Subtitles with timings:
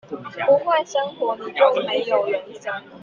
[0.47, 2.73] 不會生活，你就沒有人生